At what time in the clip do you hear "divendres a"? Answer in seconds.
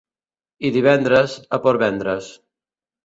0.77-1.63